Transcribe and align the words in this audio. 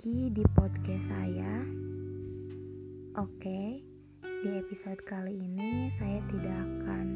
lagi 0.00 0.32
di 0.32 0.40
podcast 0.56 1.12
saya. 1.12 1.60
Oke, 3.20 3.84
di 4.24 4.48
episode 4.56 4.96
kali 5.04 5.36
ini 5.36 5.92
saya 5.92 6.24
tidak 6.32 6.56
akan 6.56 7.06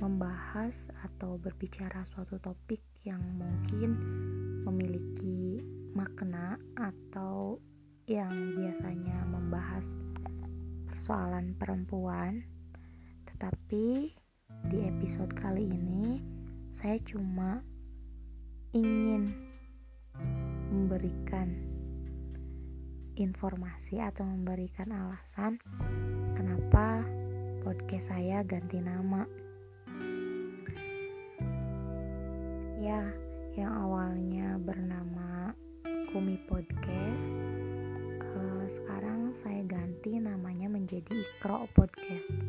membahas 0.00 0.88
atau 1.04 1.36
berbicara 1.36 2.00
suatu 2.08 2.40
topik 2.40 2.80
yang 3.04 3.20
mungkin 3.36 3.92
memiliki 4.64 5.60
makna 5.92 6.56
atau 6.80 7.60
yang 8.08 8.56
biasanya 8.56 9.28
membahas 9.28 9.84
persoalan 10.88 11.52
perempuan. 11.60 12.40
Tetapi 13.28 14.16
di 14.72 14.78
episode 14.80 15.36
kali 15.36 15.68
ini 15.68 16.24
saya 16.72 16.96
cuma 17.04 17.60
ingin 18.72 19.28
memberikan 20.72 21.71
informasi 23.16 24.00
atau 24.00 24.24
memberikan 24.24 24.88
alasan 24.88 25.60
kenapa 26.32 27.04
podcast 27.62 28.10
saya 28.10 28.42
ganti 28.42 28.82
nama. 28.82 29.22
Ya, 32.82 33.06
yang 33.54 33.70
awalnya 33.70 34.58
bernama 34.58 35.54
Kumi 36.10 36.34
Podcast, 36.50 37.24
uh, 38.34 38.66
sekarang 38.66 39.30
saya 39.38 39.62
ganti 39.62 40.18
namanya 40.18 40.66
menjadi 40.66 41.14
Ikro 41.14 41.70
Podcast. 41.72 42.42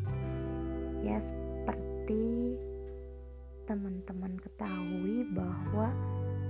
Ya, 1.06 1.22
seperti 1.22 2.58
teman-teman 3.70 4.36
ketahui 4.42 5.30
bahwa 5.30 5.94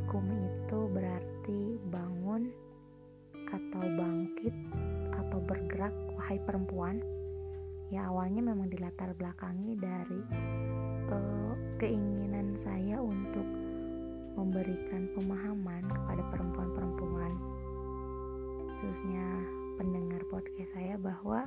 Kumi 0.08 0.38
itu 0.48 0.80
berarti 0.88 1.60
bangun 1.92 2.48
wahai 6.24 6.40
perempuan. 6.40 7.04
Ya 7.92 8.08
awalnya 8.08 8.40
memang 8.40 8.72
dilatar 8.72 9.12
belakangi 9.12 9.76
dari 9.76 10.24
uh, 11.12 11.52
keinginan 11.76 12.56
saya 12.56 12.96
untuk 12.96 13.44
memberikan 14.32 15.04
pemahaman 15.12 15.84
kepada 15.84 16.24
perempuan-perempuan 16.32 17.32
khususnya 18.80 19.26
pendengar 19.76 20.24
podcast 20.32 20.72
saya 20.72 20.96
bahwa 20.96 21.44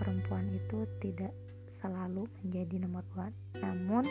perempuan 0.00 0.48
itu 0.48 0.88
tidak 1.04 1.36
selalu 1.76 2.24
menjadi 2.40 2.88
nomor 2.88 3.04
dua 3.12 3.28
namun 3.60 4.08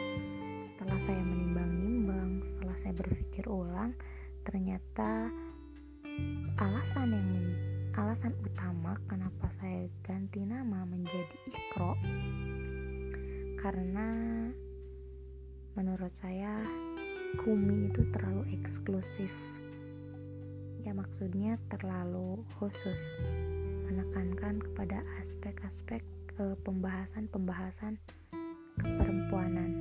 setelah 0.62 1.02
saya 1.02 1.20
menimbang-nimbang 1.20 2.46
setelah 2.46 2.78
saya 2.78 2.94
berpikir 2.94 3.44
ulang 3.50 3.92
ternyata 4.46 5.34
alasan 6.62 7.10
yang 7.10 7.30
alasan 7.96 8.36
utama 8.44 9.00
kenapa 9.08 9.48
saya 9.56 9.88
ganti 10.04 10.44
nama 10.44 10.84
menjadi 10.84 11.38
Ikro 11.48 11.96
karena 13.64 14.12
menurut 15.80 16.12
saya 16.12 16.60
Kumi 17.36 17.92
itu 17.92 18.00
terlalu 18.16 18.48
eksklusif. 18.56 19.32
Ya 20.88 20.96
maksudnya 20.96 21.60
terlalu 21.68 22.40
khusus 22.56 23.00
menekankan 23.92 24.64
kepada 24.64 25.04
aspek-aspek 25.20 26.00
eh, 26.40 26.56
pembahasan-pembahasan 26.64 28.00
keperempuanan. 28.80 29.72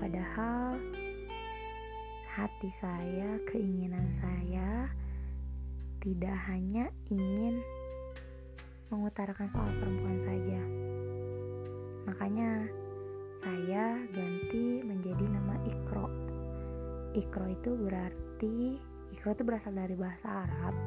Padahal 0.00 0.80
hati 2.32 2.70
saya, 2.72 3.36
keinginan 3.48 4.08
saya 4.24 4.88
tidak 6.06 6.38
hanya 6.46 6.86
ingin 7.10 7.58
mengutarakan 8.94 9.50
soal 9.50 9.66
perempuan 9.82 10.22
saja. 10.22 10.60
Makanya 12.06 12.70
saya 13.42 13.98
ganti 14.14 14.86
menjadi 14.86 15.26
nama 15.26 15.58
Ikro. 15.66 16.06
Ikro 17.10 17.50
itu 17.50 17.74
berarti 17.74 18.78
Ikro 19.18 19.34
itu 19.34 19.42
berasal 19.42 19.74
dari 19.74 19.98
bahasa 19.98 20.46
Arab 20.46 20.78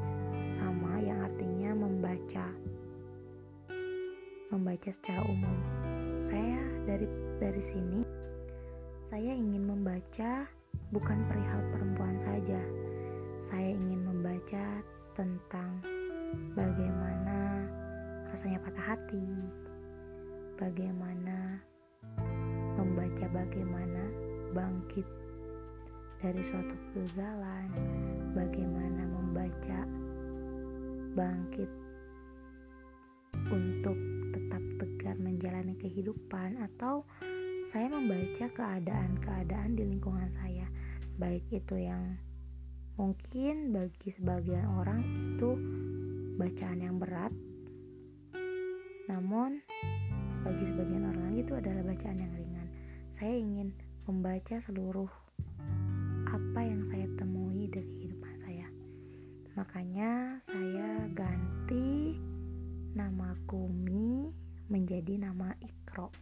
sama 0.56 0.96
yang 1.04 1.20
artinya 1.20 1.76
membaca. 1.76 2.48
Membaca 4.48 4.88
secara 4.88 5.20
umum. 5.28 5.56
Saya 6.24 6.64
dari 6.88 7.04
dari 7.36 7.60
sini 7.60 8.00
saya 9.04 9.36
ingin 9.36 9.68
membaca 9.68 10.48
bukan 10.96 11.28
perihal 11.28 11.60
perempuan 11.76 12.16
saja. 12.16 12.60
Saya 13.44 13.76
ingin 13.76 14.00
membaca 14.08 14.80
tentang 15.14 15.82
bagaimana 16.54 17.66
rasanya 18.30 18.62
patah 18.62 18.94
hati, 18.94 19.26
bagaimana 20.54 21.58
membaca 22.78 23.26
bagaimana 23.34 24.02
bangkit 24.54 25.06
dari 26.20 26.42
suatu 26.44 26.74
kegagalan, 26.92 27.68
bagaimana 28.36 29.02
membaca 29.08 29.80
bangkit 31.18 31.70
untuk 33.50 33.98
tetap 34.30 34.62
tegar 34.78 35.16
menjalani 35.18 35.74
kehidupan 35.80 36.60
atau 36.70 37.02
saya 37.66 37.90
membaca 37.90 38.46
keadaan-keadaan 38.52 39.74
di 39.74 39.84
lingkungan 39.84 40.30
saya, 40.32 40.70
baik 41.18 41.44
itu 41.50 41.76
yang 41.76 42.16
mungkin 43.00 43.72
bagi 43.72 44.12
sebagian 44.12 44.68
orang 44.76 45.00
itu 45.32 45.56
bacaan 46.36 46.84
yang 46.84 47.00
berat, 47.00 47.32
namun 49.08 49.64
bagi 50.44 50.68
sebagian 50.68 51.08
orang 51.08 51.32
itu 51.40 51.56
adalah 51.56 51.80
bacaan 51.80 52.20
yang 52.20 52.32
ringan. 52.36 52.68
Saya 53.16 53.40
ingin 53.40 53.72
membaca 54.04 54.60
seluruh 54.60 55.08
apa 56.28 56.60
yang 56.60 56.84
saya 56.92 57.08
temui 57.16 57.72
dari 57.72 57.88
kehidupan 57.88 58.36
saya. 58.36 58.68
Makanya 59.56 60.36
saya 60.44 61.08
ganti 61.16 62.20
nama 62.92 63.32
Kumi 63.48 64.28
menjadi 64.68 65.16
nama 65.16 65.56
Ikro 65.64 66.12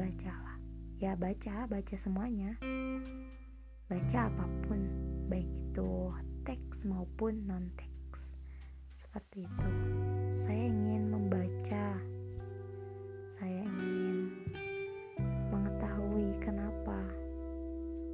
bacalah 0.00 0.56
ya 0.96 1.12
baca 1.12 1.68
baca 1.68 1.94
semuanya 1.98 2.56
baca 3.90 4.30
apa 4.30 4.46
pun 4.70 4.86
baik 5.26 5.50
itu 5.50 6.14
teks 6.46 6.86
maupun 6.86 7.42
non 7.50 7.66
teks 7.74 8.38
seperti 8.94 9.42
itu. 9.50 9.70
Saya 10.30 10.70
ingin 10.70 11.10
membaca. 11.10 11.98
Saya 13.26 13.66
ingin 13.66 14.30
mengetahui 15.50 16.38
kenapa 16.38 17.02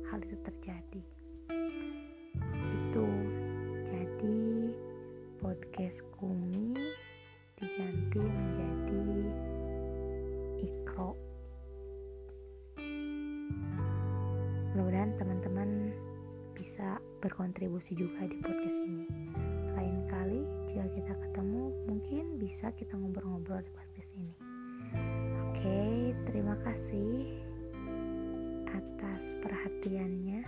hal 0.09 0.25
itu 0.25 0.37
terjadi 0.49 1.05
berkontribusi 17.57 17.97
juga 17.97 18.29
di 18.29 18.37
podcast 18.45 18.79
ini. 18.85 19.09
Lain 19.81 20.05
kali 20.13 20.45
jika 20.69 20.93
kita 20.93 21.15
ketemu 21.25 21.73
mungkin 21.89 22.37
bisa 22.37 22.69
kita 22.77 22.93
ngobrol-ngobrol 23.01 23.65
di 23.65 23.73
podcast 23.73 24.11
ini. 24.13 24.37
Oke 25.49 26.13
terima 26.29 26.53
kasih 26.69 27.41
atas 28.69 29.25
perhatiannya. 29.41 30.45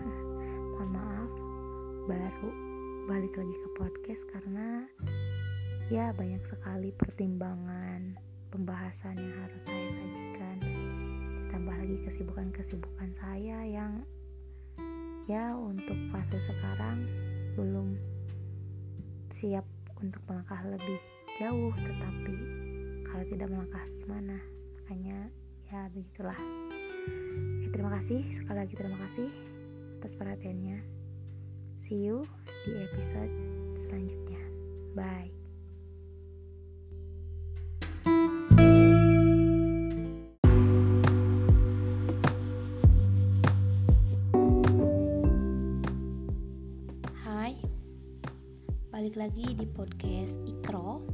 Mohon 0.72 0.88
maaf 0.96 1.32
baru 2.08 2.48
balik 3.12 3.36
lagi 3.36 3.52
ke 3.52 3.68
podcast 3.76 4.22
karena 4.32 4.88
ya 5.92 6.16
banyak 6.16 6.40
sekali 6.48 6.96
pertimbangan 6.96 8.16
pembahasan 8.48 9.20
yang 9.20 9.36
harus 9.36 9.62
saya 9.68 9.88
sajikan. 9.92 10.56
Ditambah 11.44 11.76
lagi 11.76 11.96
kesibukan-kesibukan 12.08 13.12
saya 13.20 13.68
yang 13.68 14.00
ya 15.28 15.52
untuk 15.52 15.94
fase 16.08 16.40
sekarang 16.40 17.04
belum 17.52 18.00
siap 19.28 19.68
untuk 20.00 20.24
melangkah 20.24 20.64
lebih 20.64 20.98
jauh 21.36 21.70
tetapi 21.76 22.36
kalau 23.04 23.24
tidak 23.28 23.48
melangkah 23.52 23.84
gimana? 24.00 24.40
Makanya 24.80 25.28
ya 25.68 25.80
begitulah. 25.92 26.40
Oke, 27.60 27.68
terima 27.68 27.92
kasih. 28.00 28.24
Sekali 28.32 28.58
lagi 28.64 28.74
terima 28.74 28.98
kasih 29.04 29.28
atas 30.00 30.16
perhatiannya. 30.16 30.80
See 31.84 32.08
you 32.08 32.24
di 32.64 32.72
episode 32.88 33.32
selanjutnya. 33.76 34.40
Bye 34.96 35.37
lagi 49.28 49.60
di 49.60 49.68
podcast 49.68 50.40
Ikro. 50.48 51.04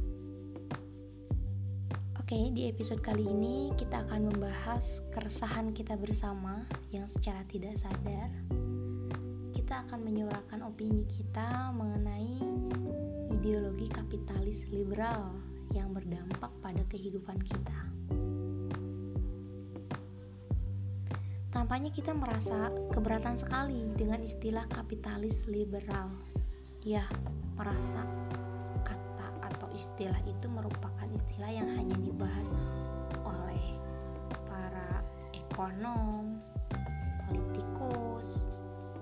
Oke, 2.15 2.47
di 2.55 2.71
episode 2.71 3.03
kali 3.03 3.27
ini 3.27 3.75
kita 3.75 4.07
akan 4.07 4.31
membahas 4.31 5.03
keresahan 5.11 5.75
kita 5.75 5.99
bersama 5.99 6.63
yang 6.95 7.11
secara 7.11 7.43
tidak 7.43 7.75
sadar 7.75 8.31
kita 9.51 9.83
akan 9.83 9.99
menyuarakan 9.99 10.63
opini 10.63 11.03
kita 11.11 11.75
mengenai 11.75 12.39
ideologi 13.35 13.91
kapitalis 13.91 14.63
liberal 14.71 15.35
yang 15.75 15.91
berdampak 15.91 16.55
pada 16.63 16.87
kehidupan 16.87 17.35
kita. 17.43 17.79
Tampaknya 21.51 21.91
kita 21.91 22.15
merasa 22.15 22.71
keberatan 22.95 23.35
sekali 23.35 23.91
dengan 23.99 24.23
istilah 24.23 24.63
kapitalis 24.71 25.51
liberal. 25.51 26.34
Ya, 26.85 27.01
merasa 27.57 27.97
kata 28.85 29.27
atau 29.41 29.65
istilah 29.73 30.21
itu 30.29 30.45
merupakan 30.45 31.09
istilah 31.09 31.49
yang 31.49 31.65
hanya 31.73 31.97
dibahas 31.97 32.53
oleh 33.25 33.81
para 34.45 35.01
ekonom, 35.33 36.37
politikus, 37.25 38.45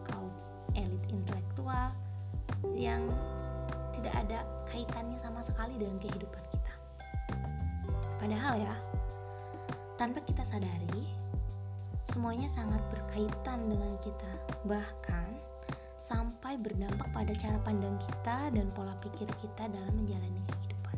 kaum 0.07 0.31
elit 0.79 1.03
intelektual 1.11 1.91
yang 2.71 3.03
tidak 3.91 4.15
ada 4.15 4.47
kaitannya 4.71 5.19
sama 5.19 5.43
sekali 5.43 5.75
dengan 5.75 5.99
kehidupan 5.99 6.43
kita. 6.55 6.73
Padahal 8.15 8.63
ya, 8.63 8.75
tanpa 9.99 10.23
kita 10.23 10.47
sadari, 10.47 11.03
semuanya 12.07 12.47
sangat 12.47 12.79
berkaitan 12.95 13.67
dengan 13.67 13.99
kita. 13.99 14.31
Bahkan 14.63 15.51
sampai 16.03 16.59
berdampak 16.59 17.07
pada 17.15 17.31
cara 17.31 17.55
pandang 17.63 17.95
kita 17.95 18.51
dan 18.51 18.67
pola 18.75 18.91
pikir 18.99 19.23
kita 19.39 19.71
dalam 19.71 19.95
menjalani 19.95 20.43
kehidupan. 20.51 20.97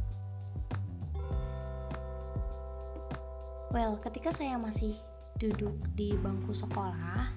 Well, 3.69 4.01
ketika 4.01 4.33
saya 4.33 4.57
masih 4.57 4.97
duduk 5.37 5.77
di 5.93 6.17
bangku 6.17 6.57
sekolah, 6.57 7.29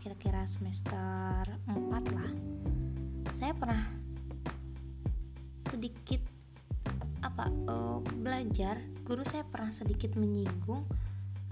kira-kira 0.00 0.48
semester 0.48 1.44
4 1.68 2.16
lah, 2.16 2.32
saya 3.36 3.52
pernah 3.52 3.84
sedikit 5.68 6.24
apa 7.20 7.52
uh, 7.68 8.00
belajar, 8.24 8.80
guru 9.04 9.20
saya 9.20 9.44
pernah 9.44 9.68
sedikit 9.68 10.16
menyinggung 10.16 10.88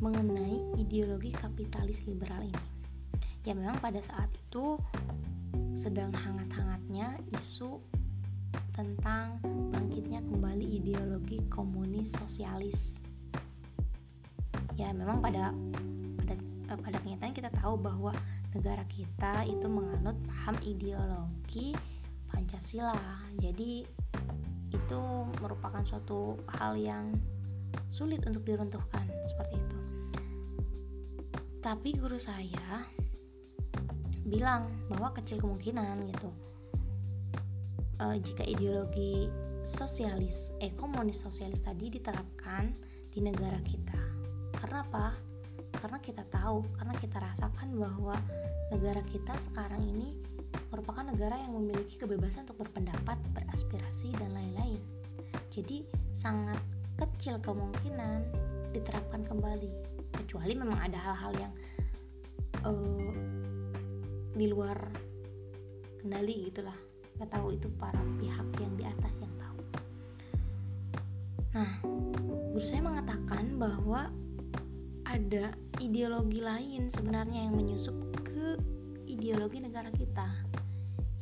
mengenai 0.01 0.81
ideologi 0.81 1.37
kapitalis 1.37 2.09
liberal 2.09 2.49
ini. 2.49 2.78
Ya 3.47 3.53
memang 3.55 3.79
pada 3.79 4.03
saat 4.03 4.29
itu 4.35 4.79
sedang 5.79 6.11
hangat-hangatnya 6.11 7.23
isu 7.31 7.79
tentang 8.75 9.39
bangkitnya 9.75 10.23
kembali 10.23 10.67
ideologi 10.79 11.43
komunis 11.51 12.15
sosialis. 12.15 13.03
Ya, 14.79 14.95
memang 14.95 15.19
pada 15.19 15.51
pada 16.23 16.35
eh, 16.71 16.79
pada 16.79 16.97
kenyataan 17.03 17.35
kita 17.35 17.51
tahu 17.59 17.75
bahwa 17.79 18.15
negara 18.55 18.87
kita 18.87 19.43
itu 19.47 19.67
menganut 19.67 20.15
paham 20.27 20.55
ideologi 20.63 21.75
Pancasila. 22.31 22.95
Jadi 23.43 23.83
itu 24.71 25.03
merupakan 25.41 25.83
suatu 25.83 26.39
hal 26.61 26.79
yang 26.79 27.17
sulit 27.89 28.23
untuk 28.29 28.45
diruntuhkan 28.45 29.05
seperti 29.27 29.59
itu. 29.59 29.79
Tapi 31.59 31.99
guru 31.99 32.17
saya 32.17 32.87
bilang 34.29 34.69
bahwa 34.93 35.11
kecil 35.17 35.41
kemungkinan 35.41 36.05
gitu. 36.13 36.31
Uh, 37.99 38.15
jika 38.23 38.47
ideologi 38.47 39.27
sosialis 39.67 40.55
eh 40.63 40.71
komunis 40.79 41.27
sosialis 41.27 41.65
tadi 41.65 41.91
diterapkan 41.91 42.71
di 43.11 43.19
negara 43.25 43.59
kita. 43.65 43.99
Karena 44.55 44.87
apa 44.87 45.17
karena 45.75 45.99
kita 45.99 46.23
tahu 46.31 46.63
karena 46.79 46.95
kita 46.97 47.19
rasakan 47.19 47.75
bahwa 47.75 48.17
negara 48.71 49.03
kita 49.05 49.35
sekarang 49.37 49.83
ini 49.83 50.15
merupakan 50.73 51.05
negara 51.05 51.37
yang 51.37 51.57
memiliki 51.57 52.01
kebebasan 52.01 52.45
untuk 52.49 52.65
berpendapat 52.65 53.17
beraspirasi 53.35 54.13
dan 54.17 54.33
lain-lain. 54.37 54.81
Jadi 55.53 55.85
sangat 56.13 56.61
kecil 56.97 57.41
kemungkinan 57.41 58.25
diterapkan 58.73 59.25
kembali. 59.25 59.73
Kecuali 60.13 60.53
memang 60.57 60.79
ada 60.81 60.99
hal-hal 60.99 61.33
yang 61.37 61.53
uh, 62.65 63.28
di 64.35 64.47
luar 64.51 64.77
kendali 66.01 66.49
gitulah. 66.49 66.77
Nggak 67.19 67.31
tahu 67.35 67.55
itu 67.55 67.69
para 67.77 68.01
pihak 68.23 68.49
yang 68.63 68.73
di 68.79 68.85
atas 68.87 69.21
yang 69.23 69.35
tahu. 69.37 69.61
Nah 71.57 71.71
guru 72.55 72.65
saya 72.65 72.83
mengatakan 72.83 73.59
bahwa 73.59 74.11
ada 75.09 75.55
ideologi 75.81 76.43
lain 76.43 76.93
sebenarnya 76.93 77.49
yang 77.49 77.55
menyusup 77.57 77.97
ke 78.23 78.59
ideologi 79.09 79.63
negara 79.63 79.89
kita 79.95 80.29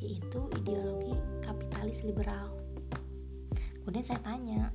yaitu 0.03 0.44
ideologi 0.61 1.17
kapitalis 1.41 2.05
liberal. 2.05 2.53
Kemudian 3.81 4.05
saya 4.05 4.20
tanya 4.20 4.75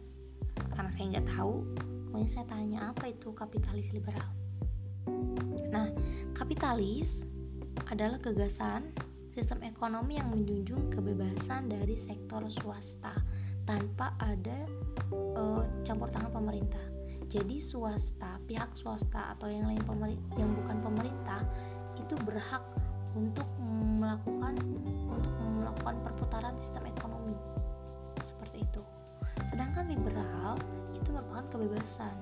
karena 0.72 0.90
saya 0.90 1.06
nggak 1.18 1.28
tahu 1.30 1.62
kemudian 2.10 2.32
saya 2.32 2.46
tanya 2.48 2.80
apa 2.90 3.12
itu 3.12 3.30
kapitalis 3.36 3.92
liberal? 3.94 4.28
Nah 5.70 5.92
kapitalis 6.34 7.28
adalah 7.90 8.22
gagasan 8.22 8.94
sistem 9.32 9.64
ekonomi 9.64 10.20
yang 10.20 10.28
menjunjung 10.30 10.92
kebebasan 10.92 11.72
dari 11.72 11.96
sektor 11.96 12.44
swasta 12.52 13.16
tanpa 13.64 14.12
ada 14.20 14.68
uh, 15.40 15.64
campur 15.88 16.12
tangan 16.12 16.36
pemerintah. 16.36 16.84
Jadi 17.32 17.64
swasta, 17.64 18.44
pihak 18.44 18.76
swasta 18.76 19.32
atau 19.32 19.48
yang 19.48 19.72
lain 19.72 19.80
yang 20.36 20.52
bukan 20.52 20.84
pemerintah 20.84 21.48
itu 21.96 22.20
berhak 22.28 22.64
untuk 23.16 23.48
melakukan 23.64 24.60
untuk 25.08 25.32
melakukan 25.40 25.96
perputaran 26.04 26.60
sistem 26.60 26.92
ekonomi. 26.92 27.36
Seperti 28.28 28.68
itu. 28.68 28.84
Sedangkan 29.48 29.88
liberal 29.88 30.60
itu 30.92 31.08
merupakan 31.16 31.48
kebebasan. 31.56 32.14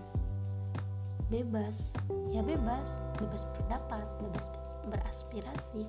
Bebas. 1.33 1.97
Ya 2.29 2.45
bebas. 2.45 3.01
Bebas 3.17 3.49
berpendapat 3.49 4.05
bebas 4.21 4.45
beraspirasi 4.89 5.85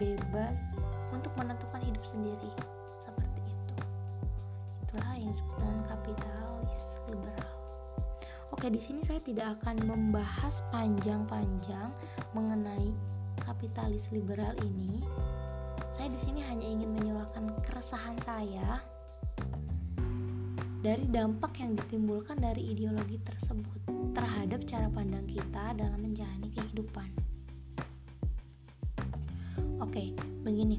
bebas 0.00 0.68
untuk 1.12 1.32
menentukan 1.36 1.80
hidup 1.84 2.04
sendiri. 2.04 2.52
Seperti 2.96 3.40
itu. 3.44 3.76
Itulah 4.88 5.14
yang 5.16 5.32
disebut 5.32 5.56
dengan 5.60 5.80
kapitalis 5.88 7.00
liberal. 7.08 7.54
Oke 8.52 8.68
di 8.68 8.80
sini 8.80 9.00
saya 9.00 9.20
tidak 9.24 9.60
akan 9.60 9.80
membahas 9.84 10.60
panjang-panjang 10.72 11.92
mengenai 12.36 12.92
kapitalis 13.40 14.12
liberal 14.12 14.52
ini. 14.60 15.04
Saya 15.92 16.08
di 16.08 16.20
sini 16.20 16.40
hanya 16.44 16.64
ingin 16.64 16.92
menyuarakan 16.92 17.52
keresahan 17.64 18.16
saya 18.24 18.80
dari 20.82 21.06
dampak 21.06 21.62
yang 21.62 21.78
ditimbulkan 21.78 22.42
dari 22.42 22.74
ideologi 22.74 23.22
tersebut 23.22 23.86
terhadap 24.18 24.66
cara 24.66 24.90
pandang 24.90 25.22
kita 25.30 25.78
dalam 25.78 26.02
menjalani 26.02 26.50
kehidupan. 26.50 27.21
Oke, 29.82 30.14
begini. 30.46 30.78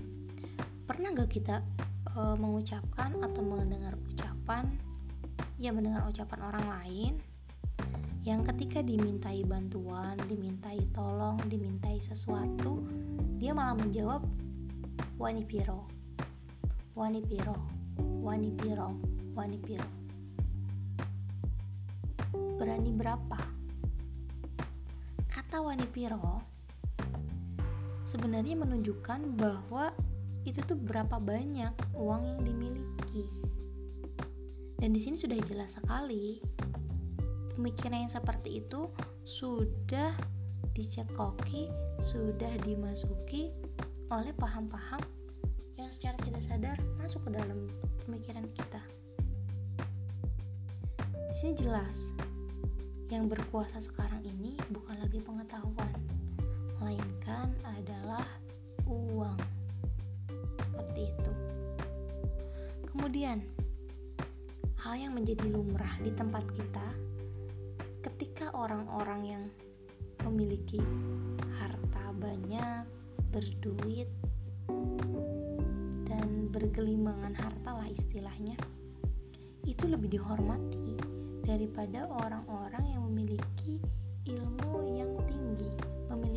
Pernah 0.88 1.12
gak 1.12 1.30
kita 1.36 1.60
e, 2.08 2.20
mengucapkan 2.40 3.20
atau 3.20 3.44
mendengar 3.44 4.00
ucapan, 4.00 4.80
ya 5.60 5.76
mendengar 5.76 6.08
ucapan 6.08 6.40
orang 6.40 6.66
lain 6.72 7.14
yang 8.24 8.48
ketika 8.48 8.80
dimintai 8.80 9.44
bantuan, 9.44 10.16
dimintai 10.32 10.80
tolong, 10.96 11.36
dimintai 11.52 12.00
sesuatu, 12.00 12.88
dia 13.36 13.52
malah 13.52 13.76
menjawab 13.76 14.24
wani 15.20 15.44
piro, 15.44 15.84
wani 16.96 17.20
piro, 17.20 17.60
wani 18.24 18.50
piro 18.56 19.14
Wani 19.34 19.58
Piro. 19.58 19.90
Berani 22.62 22.94
berapa? 22.94 23.42
Kata 25.26 25.58
Wani 25.66 25.90
Piro 25.90 26.53
sebenarnya 28.04 28.60
menunjukkan 28.60 29.40
bahwa 29.40 29.92
itu 30.44 30.60
tuh 30.64 30.76
berapa 30.76 31.20
banyak 31.20 31.72
uang 31.96 32.24
yang 32.28 32.42
dimiliki. 32.44 33.28
Dan 34.80 34.92
di 34.92 35.00
sini 35.00 35.16
sudah 35.16 35.40
jelas 35.48 35.80
sekali 35.80 36.44
pemikiran 37.56 38.04
yang 38.04 38.12
seperti 38.12 38.60
itu 38.60 38.92
sudah 39.24 40.12
dicekoki, 40.76 41.72
sudah 42.04 42.52
dimasuki 42.68 43.56
oleh 44.12 44.36
paham-paham 44.36 45.00
yang 45.80 45.88
secara 45.88 46.20
tidak 46.28 46.44
sadar 46.44 46.78
masuk 47.00 47.24
ke 47.24 47.40
dalam 47.40 47.72
pemikiran 48.04 48.44
kita 48.52 48.84
sini 51.44 51.60
jelas 51.60 52.16
yang 53.12 53.28
berkuasa 53.28 53.82
sekarang 53.84 54.24
ini 54.24 54.56
bukan 54.72 54.96
lagi 54.96 55.20
pengetahuan, 55.20 55.73
melainkan 56.84 57.48
adalah 57.80 58.28
uang. 58.92 59.40
Seperti 60.60 61.16
itu. 61.16 61.32
Kemudian, 62.92 63.40
hal 64.84 65.00
yang 65.00 65.16
menjadi 65.16 65.48
lumrah 65.48 65.96
di 66.04 66.12
tempat 66.12 66.44
kita 66.52 66.84
ketika 68.04 68.52
orang-orang 68.52 69.22
yang 69.24 69.44
memiliki 70.28 70.84
harta 71.56 72.12
banyak, 72.20 72.84
berduit, 73.32 74.12
dan 76.04 76.52
bergelimangan 76.52 77.32
harta 77.32 77.80
lah 77.80 77.88
istilahnya, 77.88 78.60
itu 79.64 79.88
lebih 79.88 80.20
dihormati 80.20 81.00
daripada 81.48 82.12
orang-orang 82.12 82.92
yang 82.92 83.08
memiliki 83.08 83.80
ilmu 84.28 84.73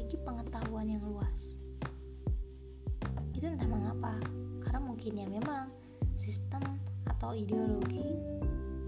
memiliki 0.07 0.23
pengetahuan 0.23 0.87
yang 0.87 1.03
luas. 1.03 1.59
Itu 3.35 3.51
entah 3.51 3.67
mengapa, 3.67 4.15
karena 4.63 4.79
mungkin 4.79 5.19
ya 5.19 5.27
memang 5.27 5.67
sistem 6.15 6.63
atau 7.11 7.35
ideologi 7.35 8.15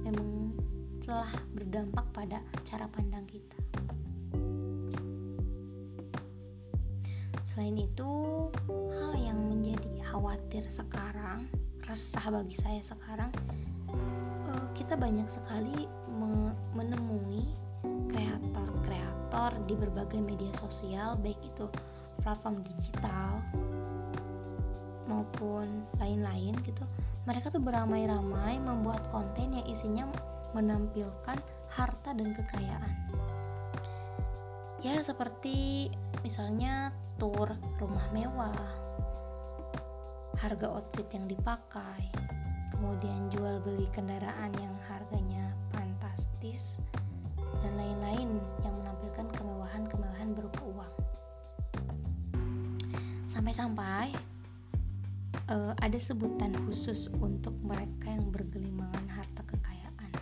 memang 0.06 0.54
telah 1.02 1.26
berdampak 1.58 2.06
pada 2.14 2.38
cara 2.62 2.86
pandang 2.86 3.26
kita. 3.26 3.58
Selain 7.42 7.74
itu, 7.74 8.10
hal 9.02 9.18
yang 9.18 9.42
menjadi 9.42 9.98
khawatir 10.06 10.70
sekarang, 10.70 11.50
resah 11.82 12.30
bagi 12.30 12.54
saya 12.54 12.78
sekarang, 12.78 13.34
eh, 14.46 14.66
kita 14.78 14.94
banyak 14.94 15.26
sekali 15.26 15.90
menemui 16.78 17.67
kreator-kreator 18.18 19.62
di 19.70 19.78
berbagai 19.78 20.18
media 20.18 20.50
sosial, 20.58 21.14
baik 21.22 21.38
itu 21.46 21.70
platform 22.18 22.66
digital 22.66 23.38
maupun 25.06 25.86
lain-lain 26.02 26.58
gitu. 26.66 26.82
Mereka 27.30 27.54
tuh 27.54 27.62
beramai-ramai 27.62 28.58
membuat 28.58 29.06
konten 29.14 29.54
yang 29.54 29.66
isinya 29.70 30.10
menampilkan 30.50 31.38
harta 31.70 32.10
dan 32.10 32.34
kekayaan. 32.34 32.94
Ya, 34.82 34.98
seperti 34.98 35.90
misalnya 36.26 36.90
tour 37.22 37.54
rumah 37.78 38.06
mewah, 38.10 38.54
harga 40.38 40.66
outfit 40.70 41.06
yang 41.14 41.26
dipakai, 41.26 42.10
kemudian 42.74 43.30
jual 43.30 43.58
beli 43.62 43.90
kendaraan 43.90 44.54
yang 44.58 44.74
harganya 44.86 45.50
fantastis, 45.74 46.78
lain-lain 47.78 48.42
yang 48.66 48.74
menampilkan 48.82 49.30
kemewahan-kemewahan 49.38 50.34
berupa 50.34 50.60
uang. 50.66 50.92
Sampai-sampai 53.30 54.18
uh, 55.46 55.72
ada 55.78 55.98
sebutan 55.98 56.58
khusus 56.66 57.06
untuk 57.22 57.54
mereka 57.62 58.10
yang 58.10 58.34
bergelimangan 58.34 59.06
harta 59.06 59.46
kekayaan. 59.46 60.12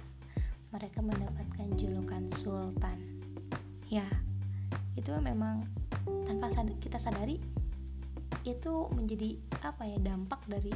Mereka 0.76 1.00
mendapatkan 1.00 1.72
julukan 1.80 2.28
sultan. 2.28 3.00
Ya, 3.88 4.04
itu 4.92 5.16
memang 5.16 5.64
tanpa 6.28 6.52
kita 6.76 7.00
sadari 7.00 7.40
itu 8.44 8.74
menjadi 8.92 9.40
apa 9.64 9.88
ya 9.88 9.98
dampak 9.98 10.44
dari 10.44 10.70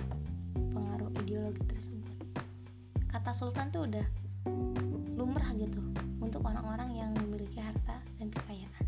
pengaruh 0.73 1.13
ideologi 1.21 1.61
tersebut. 1.69 2.17
Kata 3.11 3.37
sultan 3.37 3.69
tuh 3.69 3.85
udah 3.85 4.07
lumrah 5.15 5.53
gitu 5.59 5.91
untuk 6.31 6.47
orang-orang 6.47 6.95
yang 6.95 7.11
memiliki 7.27 7.59
harta 7.59 7.99
dan 8.23 8.31
kekayaan. 8.31 8.87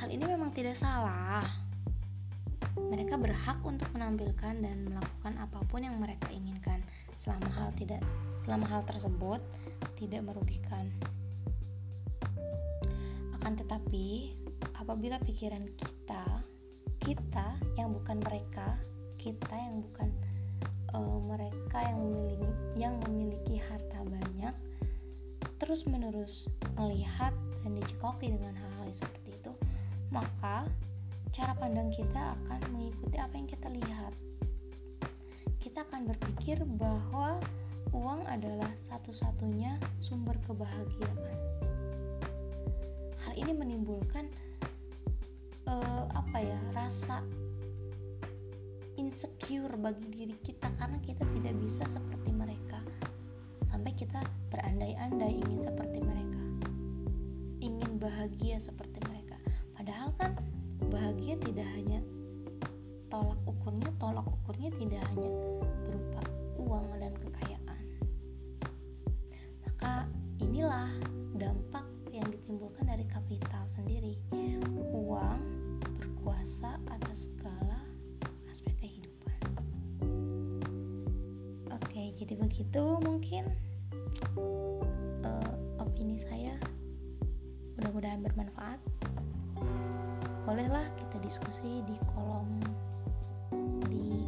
Hal 0.00 0.08
ini 0.08 0.24
memang 0.24 0.48
tidak 0.56 0.80
salah 0.80 1.44
mereka 2.88 3.20
berhak 3.20 3.60
untuk 3.68 3.84
menampilkan 3.92 4.56
dan 4.64 4.88
melakukan 4.88 5.36
apa 5.36 5.60
pun 5.68 5.84
yang 5.84 6.00
mereka 6.00 6.32
inginkan 6.32 6.80
selama 7.20 7.52
hal 7.52 7.68
tidak 7.76 8.00
selama 8.48 8.64
hal 8.72 8.80
tersebut 8.88 9.44
tidak 10.00 10.24
merugikan. 10.24 10.88
Akan 13.36 13.60
tetapi, 13.60 14.32
apabila 14.80 15.20
pikiran 15.20 15.68
kita, 15.76 16.24
kita 17.04 17.60
yang 17.76 17.92
bukan 17.92 18.24
mereka, 18.24 18.80
kita 19.20 19.52
yang 19.52 19.84
bukan 19.84 20.08
uh, 20.96 21.20
mereka 21.20 21.78
yang 21.84 22.00
memiliki 22.00 22.48
yang 22.76 22.94
memiliki 23.04 23.56
harta 23.60 24.00
banyak, 24.04 24.54
terus-menerus 25.60 26.48
melihat 26.76 27.32
dan 27.64 27.72
dicekoki 27.76 28.32
dengan 28.32 28.56
hal-hal 28.56 28.88
seperti 28.92 29.36
itu, 29.36 29.52
maka 30.08 30.64
cara 31.32 31.52
pandang 31.56 31.92
kita 31.92 32.36
akan 32.40 32.60
mengikuti 32.72 33.16
apa 33.20 33.34
yang 33.36 33.48
kita 33.48 33.68
lihat. 33.68 34.12
Kita 35.60 35.84
akan 35.84 36.08
berpikir 36.08 36.64
bahwa 36.64 37.36
uang 37.92 38.24
adalah 38.28 38.70
satu-satunya 38.76 39.76
sumber 40.00 40.36
kebahagiaan. 40.48 41.36
Hal 43.26 43.34
ini 43.36 43.52
menimbulkan 43.52 44.30
uh, 45.66 46.06
apa 46.14 46.38
ya 46.40 46.60
rasa 46.72 47.20
insecure 49.06 49.78
bagi 49.78 50.10
diri 50.10 50.34
kita 50.42 50.66
karena 50.74 50.98
kita 50.98 51.22
tidak 51.30 51.54
bisa 51.62 51.86
seperti 51.86 52.34
mereka. 52.34 52.82
Sampai 53.62 53.94
kita 53.94 54.18
berandai-andai 54.50 55.46
ingin 55.46 55.62
seperti 55.62 56.02
mereka. 56.02 56.42
Ingin 57.62 58.02
bahagia 58.02 58.58
seperti 58.58 58.98
mereka. 59.06 59.38
Padahal 59.78 60.10
kan 60.18 60.34
bahagia 60.90 61.38
tidak 61.38 61.70
hanya 61.78 62.02
tolak 63.06 63.38
ukurnya 63.46 63.94
tolak 64.02 64.26
ukurnya 64.26 64.74
tidak 64.74 64.98
hanya 65.14 65.30
berupa 65.86 66.22
uang 66.58 66.86
dan 66.98 67.14
kekayaan. 67.14 67.84
Maka 69.62 70.10
inilah 70.42 70.90
dampak 71.38 71.86
yang 72.10 72.26
ditimbulkan 72.26 72.90
dari 72.90 73.06
kapital 73.06 73.70
sendiri. 73.70 74.18
Uang 74.90 75.38
berkuasa 75.94 76.82
aspek 78.56 78.72
kehidupan. 78.80 79.40
Oke 81.76 82.16
jadi 82.16 82.40
begitu 82.40 82.96
mungkin 83.04 83.52
uh, 85.20 85.54
opini 85.76 86.16
saya. 86.16 86.56
Mudah-mudahan 87.76 88.24
bermanfaat. 88.24 88.80
Bolehlah 90.48 90.88
kita 90.96 91.20
diskusi 91.20 91.84
di 91.84 92.00
kolom 92.16 92.48
di 93.92 94.24